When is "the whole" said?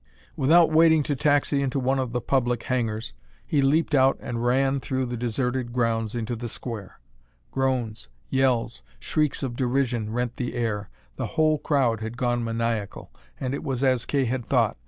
11.17-11.59